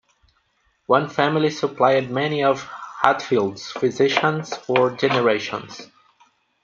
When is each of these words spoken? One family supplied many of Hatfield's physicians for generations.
One 0.87 1.09
family 1.09 1.51
supplied 1.51 2.09
many 2.09 2.43
of 2.43 2.63
Hatfield's 3.03 3.69
physicians 3.69 4.57
for 4.57 4.89
generations. 4.89 5.89